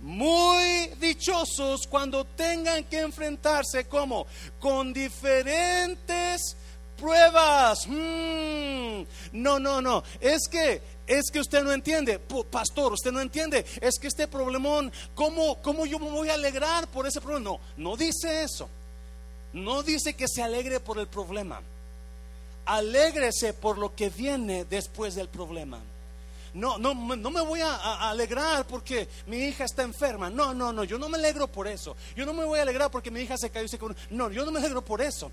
[0.00, 4.26] muy dichosos cuando tengan que enfrentarse como
[4.58, 6.56] con diferentes
[6.98, 7.86] pruebas.
[7.86, 9.02] Mm,
[9.32, 10.02] no, no, no.
[10.20, 12.18] Es que es que usted no entiende,
[12.50, 13.64] pastor, usted no entiende.
[13.80, 17.50] Es que este problemón, ¿cómo, ¿cómo yo me voy a alegrar por ese problema?
[17.50, 18.68] No, no dice eso.
[19.54, 21.62] No dice que se alegre por el problema.
[22.66, 25.80] Alégrese por lo que viene después del problema.
[26.54, 30.30] No, no, no me voy a, alegrar porque mi hija está enferma.
[30.30, 31.96] No, no, no, yo no me alegro por eso.
[32.14, 33.78] Yo no me voy a alegrar porque mi hija se cayó y se
[34.10, 35.30] No, yo no me alegro por eso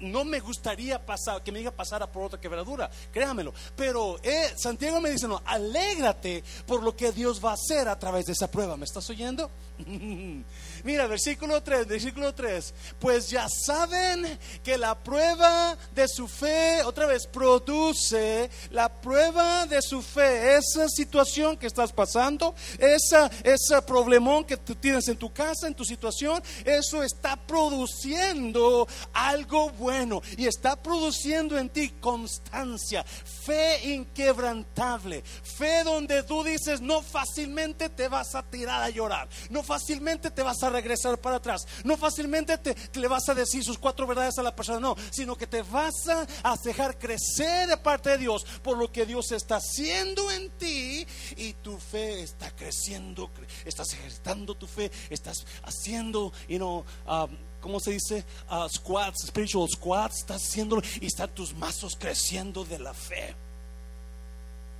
[0.00, 3.52] no me gustaría pasar, que mi hija pasara por otra quebradura, créamelo.
[3.76, 7.98] Pero eh, Santiago me dice, no, alégrate por lo que Dios va a hacer a
[7.98, 8.76] través de esa prueba.
[8.76, 9.50] ¿Me estás oyendo?
[10.84, 12.74] Mira, versículo 3, versículo 3.
[12.98, 19.82] Pues ya saben que la prueba de su fe, otra vez, produce la prueba de
[19.82, 20.56] su fe.
[20.56, 25.74] Esa situación que estás pasando, esa, ese problemón que tú tienes en tu casa, en
[25.74, 28.86] tu situación, eso está produciendo
[29.26, 37.02] algo bueno y está produciendo en ti constancia, fe inquebrantable, fe donde tú dices no
[37.02, 41.66] fácilmente te vas a tirar a llorar, no fácilmente te vas a regresar para atrás,
[41.84, 45.36] no fácilmente te, le vas a decir sus cuatro verdades a la persona, no, sino
[45.36, 46.26] que te vas a,
[46.64, 51.52] dejar crecer de parte de Dios por lo que Dios está haciendo en ti y
[51.54, 53.30] tu fe está creciendo,
[53.64, 58.24] estás ejercitando tu fe, estás haciendo, you know, um, ¿cómo se dice?
[58.50, 63.34] Uh, squats, spiritual squats, estás haciéndolo y están tus mazos creciendo de la fe.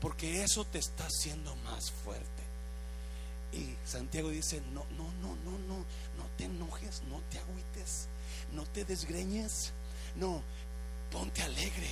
[0.01, 2.25] Porque eso te está haciendo más fuerte.
[3.53, 8.09] Y Santiago dice, no, no, no, no, no, no te enojes, no te agüites,
[8.53, 9.73] no te desgreñes,
[10.17, 10.43] no,
[11.11, 11.89] ponte alegre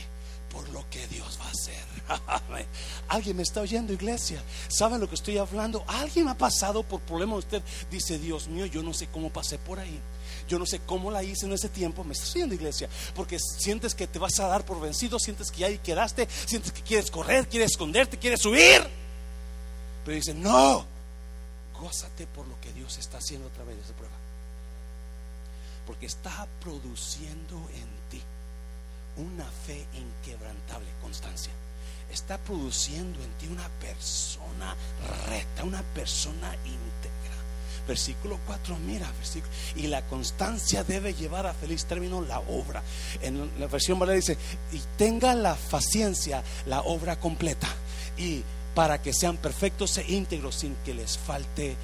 [0.54, 2.66] por lo que Dios va a hacer.
[3.08, 4.42] Alguien me está oyendo, iglesia.
[4.68, 5.84] ¿Saben lo que estoy hablando?
[5.88, 7.40] Alguien ha pasado por problemas.
[7.40, 10.00] Usted dice, Dios mío, yo no sé cómo pasé por ahí.
[10.48, 12.04] Yo no sé cómo la hice en ese tiempo.
[12.04, 12.88] Me estás oyendo, iglesia.
[13.14, 16.82] Porque sientes que te vas a dar por vencido, sientes que ahí quedaste, sientes que
[16.82, 18.86] quieres correr, quieres esconderte, quieres huir.
[20.04, 20.84] Pero dice, no,
[21.80, 24.14] gózate por lo que Dios está haciendo a través de esa prueba.
[25.86, 28.22] Porque está produciendo en ti
[29.16, 31.52] una fe inquebrantable, constancia.
[32.10, 34.76] Está produciendo en ti una persona
[35.26, 37.33] recta, una persona íntegra.
[37.86, 39.52] Versículo 4, mira, versículo.
[39.76, 42.82] Y la constancia debe llevar a feliz término la obra.
[43.20, 44.38] En la versión valera dice,
[44.72, 47.68] y tenga la paciencia, la obra completa.
[48.16, 48.42] Y
[48.74, 51.76] para que sean perfectos e íntegros sin que les falte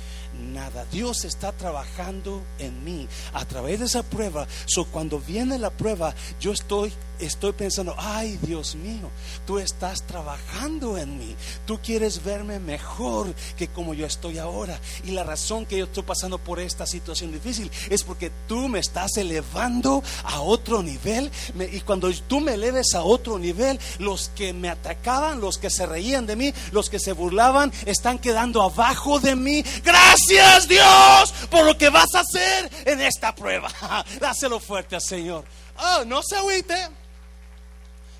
[0.52, 0.84] nada.
[0.90, 4.46] Dios está trabajando en mí a través de esa prueba.
[4.66, 9.10] So, cuando viene la prueba, yo estoy estoy pensando, ay Dios mío,
[9.46, 11.36] tú estás trabajando en mí.
[11.66, 14.78] Tú quieres verme mejor que como yo estoy ahora.
[15.04, 18.78] Y la razón que yo estoy pasando por esta situación difícil es porque tú me
[18.78, 21.30] estás elevando a otro nivel.
[21.72, 25.86] y cuando tú me eleves a otro nivel, los que me atacaban, los que se
[25.86, 29.64] reían de mí, los que se burlaban, están quedando abajo de mí.
[29.84, 33.70] Gracias Dios por lo que vas a hacer en esta prueba.
[34.20, 35.44] Dáselo fuerte al Señor.
[35.76, 36.88] Oh, no se agüite,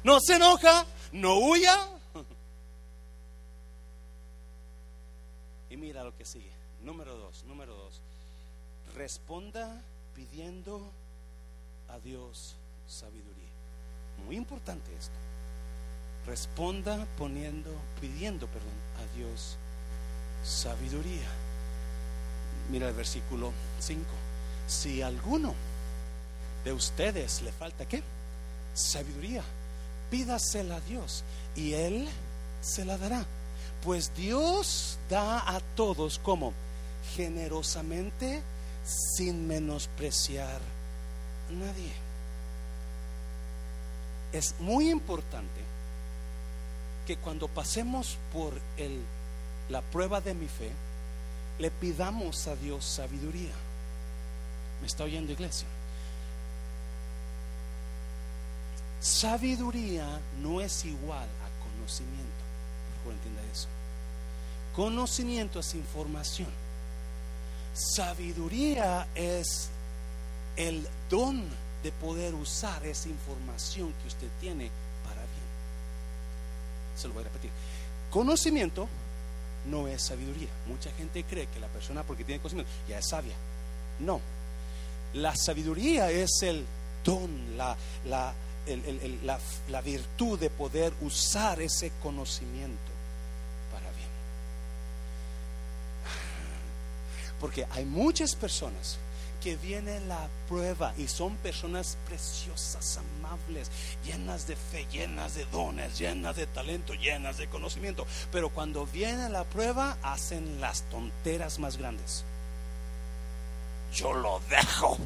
[0.04, 1.76] no se enoja, no huya.
[5.70, 6.50] Y mira lo que sigue.
[6.82, 8.00] Número dos, número dos.
[8.94, 9.80] Responda
[10.14, 10.90] pidiendo
[11.88, 13.48] a Dios sabiduría.
[14.26, 15.14] Muy importante esto.
[16.26, 19.56] Responda poniendo, pidiendo, perdón, a Dios
[20.44, 21.28] sabiduría.
[22.70, 24.04] Mira el versículo 5.
[24.66, 25.54] Si alguno
[26.64, 28.02] de ustedes le falta qué?
[28.74, 29.42] Sabiduría.
[30.10, 31.24] Pídasela a Dios
[31.56, 32.08] y Él
[32.60, 33.24] se la dará.
[33.82, 36.52] Pues Dios da a todos como
[37.14, 38.42] generosamente
[38.84, 40.60] sin menospreciar
[41.48, 41.92] a nadie.
[44.32, 45.60] Es muy importante
[47.06, 49.00] que cuando pasemos por el,
[49.68, 50.70] la prueba de mi fe,
[51.58, 53.52] le pidamos a Dios sabiduría.
[54.80, 55.66] ¿Me está oyendo iglesia?
[59.00, 62.20] Sabiduría no es igual a conocimiento.
[62.86, 63.68] Por favor, entienda eso.
[64.74, 66.48] Conocimiento es información.
[67.72, 69.70] Sabiduría es
[70.56, 71.42] el don
[71.82, 74.70] de poder usar esa información que usted tiene
[75.02, 75.50] para bien.
[76.96, 77.50] Se lo voy a repetir.
[78.10, 78.86] Conocimiento
[79.66, 80.48] no es sabiduría.
[80.66, 83.34] Mucha gente cree que la persona porque tiene conocimiento ya es sabia.
[83.98, 84.20] No.
[85.14, 86.64] La sabiduría es el
[87.04, 88.34] don, la, la,
[89.68, 92.92] la, virtud de poder usar ese conocimiento
[93.72, 94.08] para bien.
[97.40, 98.98] Porque hay muchas personas
[99.40, 103.70] que viene la prueba y son personas preciosas, amables,
[104.04, 108.06] llenas de fe, llenas de dones, llenas de talento, llenas de conocimiento.
[108.30, 112.24] Pero cuando viene la prueba hacen las tonteras más grandes.
[113.94, 114.98] Yo lo dejo.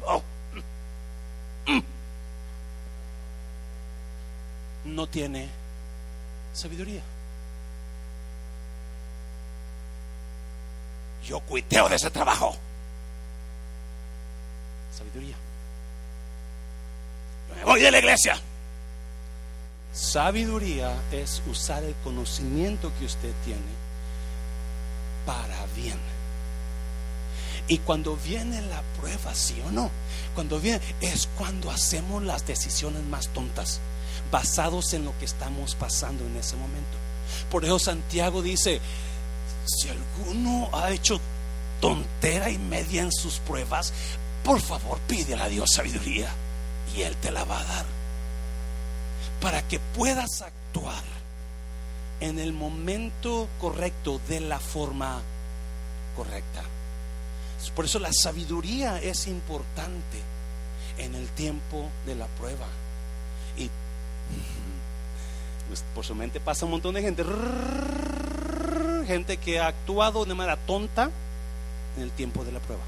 [4.85, 5.49] No tiene
[6.53, 7.01] sabiduría.
[11.25, 12.55] Yo cuiteo de ese trabajo
[14.95, 15.35] sabiduría.
[17.55, 18.39] me voy de la iglesia.
[19.93, 23.61] Sabiduría es usar el conocimiento que usted tiene
[25.25, 25.99] para bien.
[27.67, 29.89] Y cuando viene la prueba, sí o no,
[30.35, 33.79] cuando viene, es cuando hacemos las decisiones más tontas,
[34.31, 36.97] basados en lo que estamos pasando en ese momento.
[37.49, 38.79] Por eso Santiago dice,
[39.65, 41.19] si alguno ha hecho
[41.81, 43.93] tontera y media en sus pruebas,
[44.43, 46.29] por favor, pídele a Dios sabiduría
[46.95, 47.85] y Él te la va a dar.
[49.41, 51.03] Para que puedas actuar
[52.19, 55.21] en el momento correcto de la forma
[56.15, 56.63] correcta.
[57.75, 60.21] Por eso la sabiduría es importante
[60.97, 62.67] en el tiempo de la prueba.
[63.57, 63.69] Y
[65.93, 67.23] por su mente pasa un montón de gente,
[69.07, 71.09] gente que ha actuado de manera tonta
[71.97, 72.83] en el tiempo de la prueba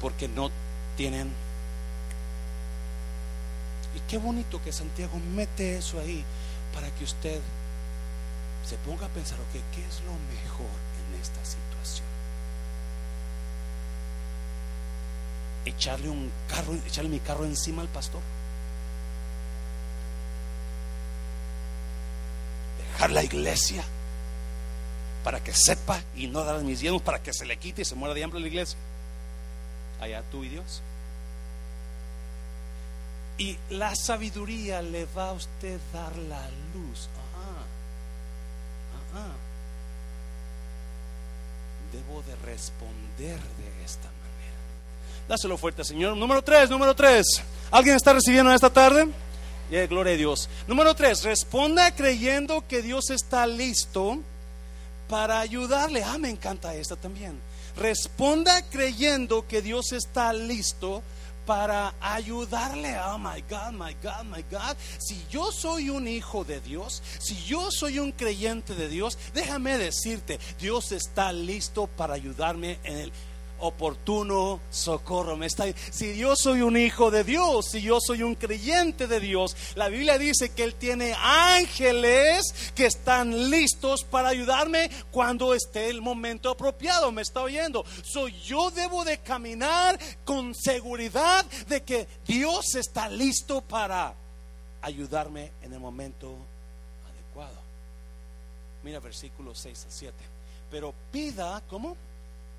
[0.00, 0.50] porque no
[0.96, 1.32] tienen.
[3.94, 6.24] Y qué bonito que Santiago mete eso ahí
[6.74, 7.40] para que usted
[8.64, 12.06] se ponga a pensar, ok, ¿qué es lo mejor en esta situación?
[15.64, 18.20] Echarle un carro, echarle mi carro encima al pastor.
[23.08, 23.84] La iglesia
[25.22, 27.94] para que sepa y no dar mis diezmos para que se le quite y se
[27.94, 28.78] muera de hambre la iglesia
[30.00, 30.82] allá tú y Dios.
[33.38, 36.42] Y la sabiduría le va a usted dar la
[36.74, 37.08] luz.
[41.92, 45.26] Debo de responder de esta manera.
[45.28, 46.16] Dáselo fuerte, Señor.
[46.16, 47.26] Número tres, número tres.
[47.70, 49.08] ¿Alguien está recibiendo esta tarde?
[49.70, 50.48] Gloria a Dios.
[50.66, 54.20] Número tres, responda creyendo que Dios está listo
[55.08, 56.02] para ayudarle.
[56.04, 57.40] Ah, me encanta esta también.
[57.76, 61.02] Responda creyendo que Dios está listo
[61.46, 62.98] para ayudarle.
[63.00, 64.76] Oh my God, my God, my God.
[64.98, 69.78] Si yo soy un hijo de Dios, si yo soy un creyente de Dios, déjame
[69.78, 73.12] decirte, Dios está listo para ayudarme en el
[73.60, 75.36] oportuno socorro.
[75.36, 79.20] Me está, si yo soy un hijo de Dios, si yo soy un creyente de
[79.20, 85.90] Dios, la Biblia dice que Él tiene ángeles que están listos para ayudarme cuando esté
[85.90, 87.12] el momento apropiado.
[87.12, 87.84] ¿Me está oyendo?
[88.02, 94.14] Soy yo debo de caminar con seguridad de que Dios está listo para
[94.82, 96.36] ayudarme en el momento
[97.10, 97.56] adecuado.
[98.82, 100.14] Mira versículos 6 a 7.
[100.70, 101.96] Pero pida, ¿cómo?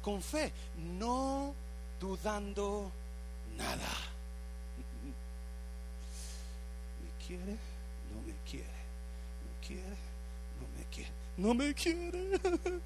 [0.08, 0.54] Con fe,
[0.98, 1.54] no
[2.00, 2.90] dudando
[3.58, 3.92] nada.
[7.04, 7.58] ¿Me quiere?
[8.14, 8.80] No me quiere.
[9.44, 9.98] ¿Me quiere?
[10.62, 11.12] No me quiere.
[11.36, 12.82] No me quiere.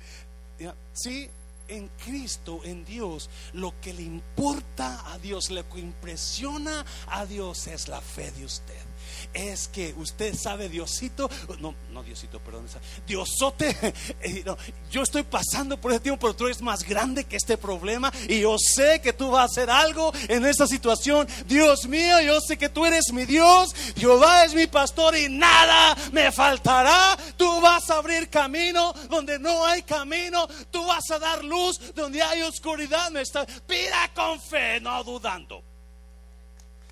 [0.94, 1.28] Sí,
[1.68, 7.66] en Cristo, en Dios, lo que le importa a Dios, lo que impresiona a Dios
[7.68, 8.91] es la fe de usted
[9.34, 12.66] es que usted sabe, Diosito, no, no Diosito, perdón,
[13.08, 13.76] Diosote,
[14.22, 14.44] eh,
[14.90, 18.42] yo estoy pasando por este tiempo, pero tú eres más grande que este problema y
[18.42, 21.28] yo sé que tú vas a hacer algo en esta situación.
[21.46, 25.96] Dios mío, yo sé que tú eres mi Dios, Jehová es mi pastor y nada
[26.12, 27.18] me faltará.
[27.38, 32.22] Tú vas a abrir camino donde no hay camino, tú vas a dar luz donde
[32.22, 33.10] hay oscuridad.
[33.12, 35.64] Me está, pida con fe, no dudando.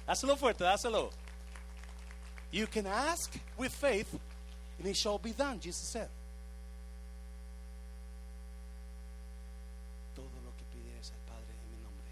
[0.07, 1.11] Hazlo fuerte, hazlo.
[2.52, 4.12] You can ask with faith,
[4.80, 6.10] and it shall be done, Jesus said.
[10.16, 12.08] Todo lo que pidieres al Padre en mi nombre,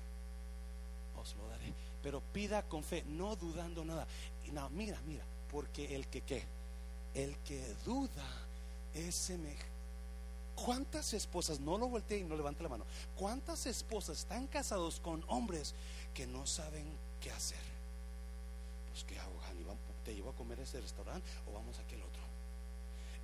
[1.20, 1.74] os lo daré.
[2.04, 4.06] Pero pida con fe, no dudando nada.
[4.46, 6.44] Y no, mira, mira, porque el que qué,
[7.16, 8.26] el que duda
[8.94, 9.78] es semejante.
[10.56, 12.86] ¿Cuántas esposas, no lo voltee y no levante la mano,
[13.16, 15.76] cuántas esposas están casados con hombres
[16.16, 16.86] que no saben
[17.22, 17.60] qué hacer?
[18.92, 19.37] Pues qué hago,
[20.08, 22.22] ¿te llevo a comer a ese restaurante o vamos a aquel otro?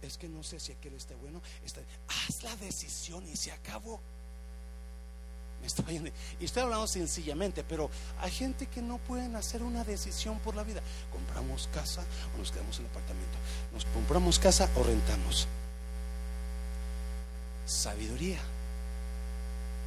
[0.01, 1.41] Es que no sé si aquel está bueno.
[2.09, 4.01] Haz la decisión y se acabó.
[5.61, 6.11] Me estoy...
[6.41, 10.63] Y estoy hablando sencillamente, pero hay gente que no pueden hacer una decisión por la
[10.63, 10.81] vida.
[11.09, 12.03] Compramos casa
[12.35, 13.37] o nos quedamos en el apartamento.
[13.71, 15.47] Nos compramos casa o rentamos
[17.65, 18.39] sabiduría.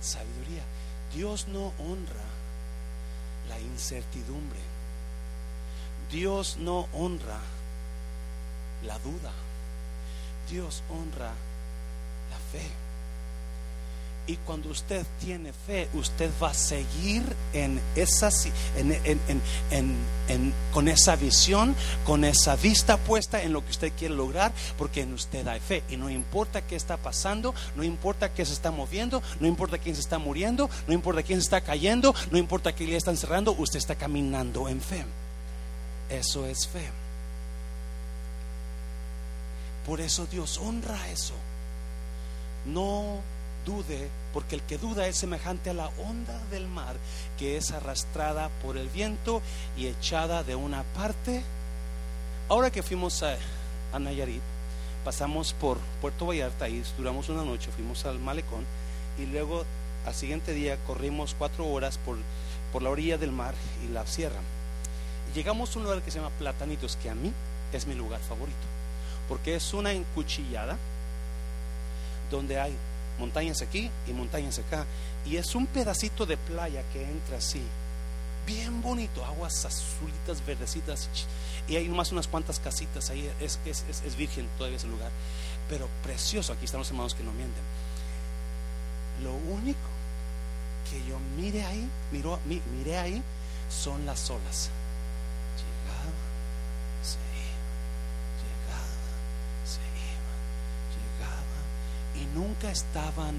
[0.00, 0.62] Sabiduría.
[1.14, 2.24] Dios no honra
[3.50, 4.75] la incertidumbre.
[6.10, 7.40] Dios no honra
[8.84, 9.32] la duda.
[10.50, 11.32] Dios honra
[12.30, 12.66] la fe.
[14.28, 18.28] Y cuando usted tiene fe, usted va a seguir en esa,
[20.72, 25.12] con esa visión, con esa vista puesta en lo que usted quiere lograr, porque en
[25.12, 25.84] usted hay fe.
[25.88, 29.94] Y no importa qué está pasando, no importa qué se está moviendo, no importa quién
[29.94, 33.52] se está muriendo, no importa quién se está cayendo, no importa qué le están cerrando,
[33.52, 35.04] usted está caminando en fe.
[36.10, 36.88] Eso es fe.
[39.86, 41.34] Por eso Dios honra eso.
[42.64, 43.20] No
[43.64, 46.96] dude, porque el que duda es semejante a la onda del mar
[47.36, 49.42] que es arrastrada por el viento
[49.76, 51.42] y echada de una parte.
[52.48, 53.36] Ahora que fuimos a,
[53.98, 54.42] Nayarit,
[55.04, 58.64] pasamos por Puerto Vallarta y duramos una noche, fuimos al malecón
[59.18, 59.64] y luego
[60.04, 62.18] al siguiente día corrimos cuatro horas por,
[62.72, 63.54] por la orilla del mar
[63.84, 64.40] y la sierra.
[65.36, 67.30] Llegamos a un lugar que se llama Platanitos, que a mí
[67.70, 68.56] es mi lugar favorito,
[69.28, 70.78] porque es una encuchillada
[72.30, 72.74] donde hay
[73.18, 74.86] montañas aquí y montañas acá.
[75.26, 77.60] Y es un pedacito de playa que entra así,
[78.46, 81.10] bien bonito, aguas azulitas, verdecitas.
[81.68, 85.10] Y hay más unas cuantas casitas ahí, es, es, es, virgen todavía ese lugar.
[85.68, 87.62] Pero precioso, aquí están los hermanos que no mienten.
[89.22, 89.78] Lo único
[90.90, 93.22] que yo mire ahí, miro, miré ahí,
[93.68, 94.70] son las olas.
[102.36, 103.34] Nunca estaban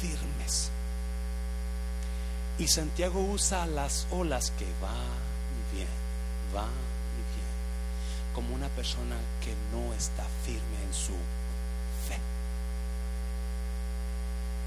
[0.00, 0.70] firmes.
[2.58, 4.94] Y Santiago usa las olas que va
[5.72, 5.88] bien,
[6.54, 11.12] va bien, como una persona que no está firme en su
[12.08, 12.18] fe.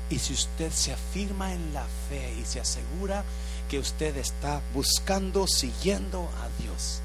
[0.10, 3.24] Y si usted se afirma en la fe y se asegura
[3.70, 7.01] que usted está buscando, siguiendo a Dios,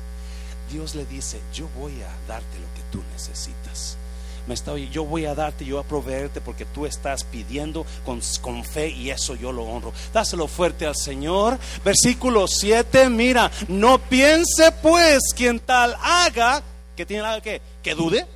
[0.70, 3.98] Dios le dice, yo voy a darte lo que tú necesitas
[4.46, 8.20] me está, yo voy a darte, yo voy a proveerte porque tú estás pidiendo con,
[8.40, 9.92] con fe y eso yo lo honro.
[10.12, 11.58] Dáselo fuerte al Señor.
[11.84, 16.62] Versículo 7, mira, no piense pues quien tal haga,
[16.96, 18.26] que tiene algo que, que dude,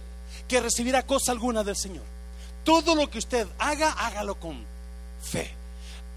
[0.46, 2.04] que recibirá cosa alguna del Señor.
[2.64, 4.64] Todo lo que usted haga, hágalo con
[5.22, 5.58] fe.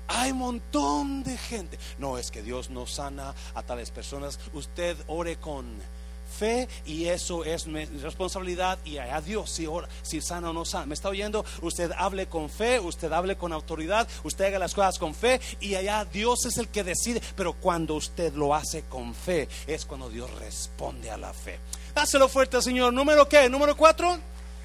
[0.07, 1.79] Hay un montón de gente.
[1.97, 4.39] No es que Dios no sana a tales personas.
[4.53, 5.65] Usted ore con
[6.41, 9.67] fe y eso es mi responsabilidad y a Dios si,
[10.01, 10.87] si sana o no sana.
[10.87, 11.45] ¿Me está oyendo?
[11.61, 15.75] Usted hable con fe, usted hable con autoridad, usted haga las cosas con fe y
[15.75, 17.21] allá Dios es el que decide.
[17.35, 21.59] Pero cuando usted lo hace con fe es cuando Dios responde a la fe.
[21.93, 22.91] Dáselo fuerte, Señor.
[22.91, 23.47] Número qué?
[23.47, 24.17] Número cuatro.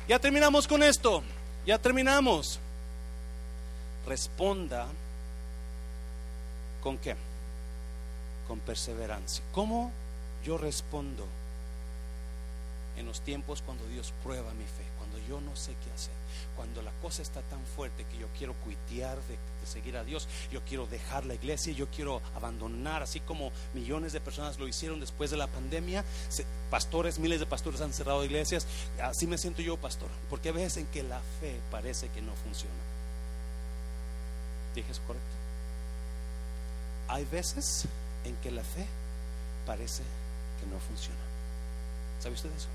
[0.09, 1.22] Ya terminamos con esto.
[1.66, 2.59] Ya terminamos.
[4.07, 4.87] Responda
[6.83, 7.16] con qué?
[8.49, 9.45] Con perseverancia.
[9.53, 9.93] ¿Cómo
[10.43, 11.27] yo respondo?
[12.97, 16.14] En los tiempos cuando Dios prueba mi fe, cuando yo no sé qué hacer,
[16.55, 20.61] cuando la cosa está tan fuerte que yo quiero cuitear de, seguir a Dios, yo
[20.62, 25.30] quiero dejar la iglesia, yo quiero abandonar, así como millones de personas lo hicieron después
[25.30, 26.05] de la pandemia,
[26.70, 28.66] pastores, miles de pastores han cerrado iglesias,
[29.03, 32.32] así me siento yo pastor, porque hay veces en que la fe parece que no
[32.36, 32.74] funciona.
[34.76, 35.26] ¿Dije eso correcto?
[37.09, 37.86] Hay veces
[38.24, 38.86] en que la fe
[39.66, 40.03] parece
[40.61, 41.18] que no funciona.
[42.20, 42.68] ¿Sabe usted eso?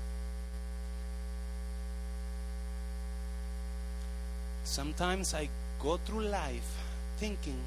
[4.64, 5.48] Sometimes I
[5.82, 6.82] go through life
[7.18, 7.58] thinking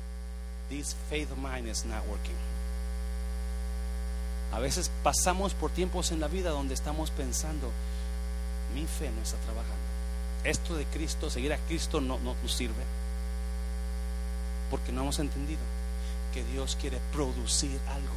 [0.69, 2.35] this faith of mine is not working.
[4.53, 7.71] A veces pasamos por tiempos en la vida donde estamos pensando,
[8.73, 9.75] mi fe no está trabajando.
[10.43, 12.83] Esto de Cristo, seguir a Cristo no, no nos sirve.
[14.69, 15.61] Porque no hemos entendido
[16.33, 18.15] que Dios quiere producir algo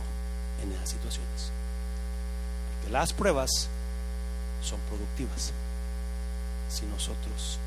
[0.62, 1.50] en esas situaciones.
[2.74, 3.68] Porque las pruebas
[4.62, 5.52] son productivas
[6.68, 7.58] si nosotros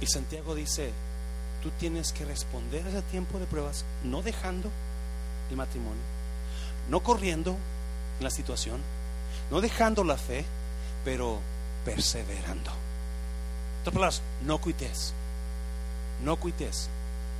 [0.00, 0.90] Y Santiago dice,
[1.62, 4.70] tú tienes que responder a ese tiempo de pruebas, no dejando
[5.50, 6.02] el matrimonio,
[6.90, 7.56] no corriendo
[8.18, 8.80] en la situación,
[9.50, 10.44] no dejando la fe,
[11.04, 11.38] pero
[11.84, 12.70] perseverando.
[13.82, 15.12] Otras palabras, no cuites.
[16.24, 16.88] No cuites.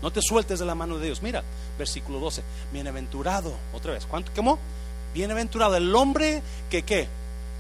[0.03, 1.23] No te sueltes de la mano de Dios.
[1.23, 1.43] Mira,
[1.79, 2.43] versículo 12.
[2.73, 4.05] Bienaventurado, otra vez.
[4.05, 4.31] ¿Cuánto?
[4.37, 4.59] ¿Cómo?
[5.15, 7.09] Bienaventurado el hombre que qué?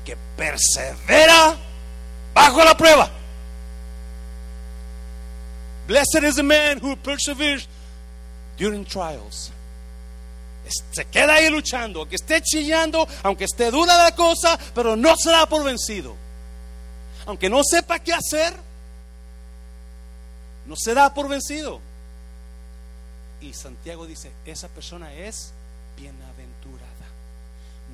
[0.04, 1.56] Que persevera
[2.34, 3.10] bajo la prueba.
[5.86, 7.66] Blessed is the man who perseveres
[8.56, 9.50] during trials.
[10.92, 15.46] Se queda ahí luchando, aunque esté chillando, aunque esté dura la cosa, pero no será
[15.46, 16.16] por vencido.
[17.26, 18.54] Aunque no sepa qué hacer,
[20.66, 21.80] no se da por vencido.
[23.42, 25.52] Y Santiago dice, esa persona es
[25.96, 27.06] bienaventurada,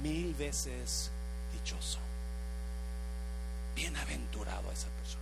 [0.01, 1.11] mil veces
[1.53, 1.99] dichoso.
[3.74, 5.20] Bienaventurado esa persona.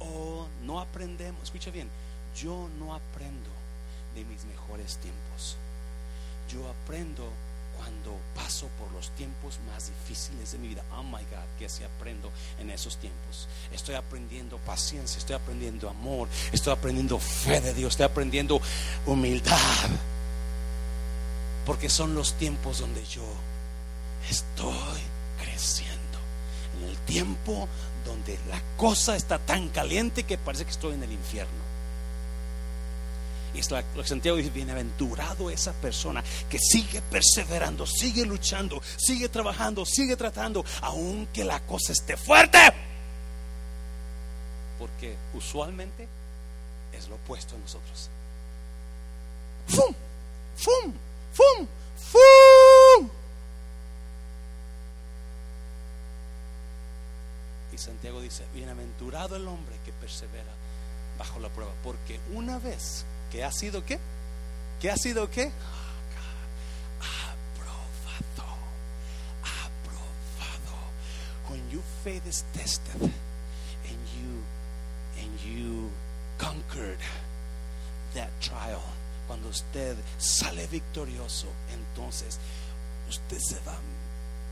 [0.00, 1.88] O no aprendemos, escucha bien,
[2.36, 3.50] yo no aprendo
[4.14, 5.56] de mis mejores tiempos.
[6.52, 7.30] Yo aprendo
[7.76, 10.82] cuando paso por los tiempos más difíciles de mi vida.
[10.92, 13.48] Oh my God, que si aprendo en esos tiempos.
[13.72, 18.60] Estoy aprendiendo paciencia, estoy aprendiendo amor, estoy aprendiendo fe de Dios, estoy aprendiendo
[19.06, 19.88] humildad.
[21.64, 23.24] Porque son los tiempos donde yo
[24.28, 25.00] estoy
[25.42, 25.99] creciendo.
[26.78, 27.68] En el tiempo
[28.04, 31.70] donde la cosa está tan caliente que parece que estoy en el infierno.
[33.52, 39.28] Y es lo que Santiago dice, bienaventurado esa persona que sigue perseverando, sigue luchando, sigue
[39.28, 42.58] trabajando, sigue tratando, aunque la cosa esté fuerte.
[44.78, 46.08] Porque usualmente
[46.92, 48.08] es lo opuesto a nosotros.
[49.66, 49.94] ¡Fum!
[50.56, 50.92] ¡Fum!
[51.32, 51.66] ¡Fum!
[51.96, 52.49] ¡Fum!
[57.72, 60.52] Y Santiago dice, bienaventurado el hombre que persevera
[61.18, 63.98] bajo la prueba, porque una vez ¿Qué ha sido qué?
[64.80, 65.52] ¿Qué ha sido qué?
[67.00, 68.56] Aprobado.
[69.44, 70.76] Aprobado.
[71.48, 74.42] When your faith is tested and you
[75.20, 75.90] and you
[76.38, 76.98] conquered
[78.14, 78.82] that trial,
[79.28, 82.38] cuando usted sale victorioso, entonces
[83.08, 83.76] usted se va,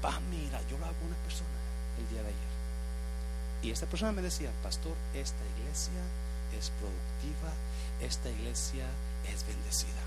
[0.04, 0.62] va a mirar.
[0.70, 1.50] Yo lo hago una persona
[1.98, 2.57] el día de ayer.
[3.62, 6.00] Y esta persona me decía, pastor, esta iglesia
[6.58, 7.52] es productiva
[8.00, 8.86] esta iglesia
[9.32, 10.02] es bendecida.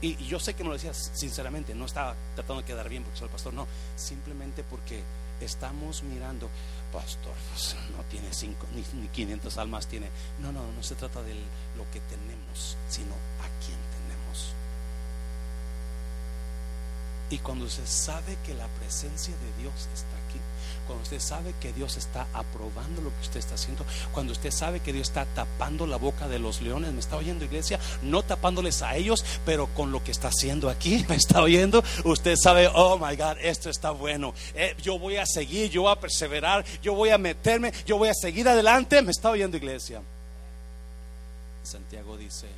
[0.00, 3.18] Y, yo sé que me lo decías sinceramente, no estaba tratando de quedar bien porque
[3.18, 3.66] soy el pastor, no,
[3.96, 5.02] simplemente porque
[5.40, 6.48] estamos mirando,
[6.92, 10.08] pastor, pues, no tiene cinco ni, ni 500 almas, tiene,
[10.40, 14.54] no, no, no se trata de lo que tenemos, sino a quién tenemos.
[17.30, 20.21] Y cuando se sabe que la presencia de Dios está
[20.86, 24.80] cuando usted sabe que Dios está aprobando lo que usted está haciendo, cuando usted sabe
[24.80, 28.82] que Dios está tapando la boca de los leones, me está oyendo iglesia, no tapándoles
[28.82, 32.98] a ellos, pero con lo que está haciendo aquí, me está oyendo, usted sabe, oh
[32.98, 36.94] my God, esto está bueno, eh, yo voy a seguir, yo voy a perseverar, yo
[36.94, 40.02] voy a meterme, yo voy a seguir adelante, me está oyendo iglesia.
[41.62, 42.48] Santiago dice,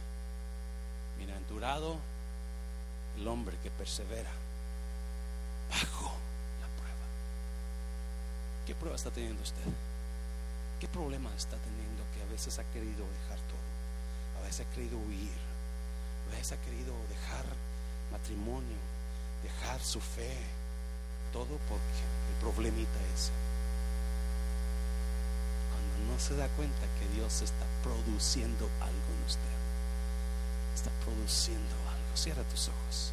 [1.18, 1.96] bienaventurado
[3.18, 4.30] el hombre que persevera
[5.70, 6.23] bajo
[8.66, 9.62] ¿Qué prueba está teniendo usted?
[10.80, 14.40] ¿Qué problema está teniendo que a veces ha querido dejar todo?
[14.40, 15.36] A veces ha querido huir.
[16.28, 17.44] A veces ha querido dejar
[18.10, 18.76] matrimonio,
[19.42, 20.34] dejar su fe.
[21.32, 22.00] Todo porque
[22.30, 23.30] el problemita es
[25.70, 29.54] cuando no se da cuenta que Dios está produciendo algo en usted.
[30.74, 32.16] Está produciendo algo.
[32.16, 33.12] Cierra tus ojos.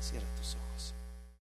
[0.00, 0.67] Cierra tus ojos.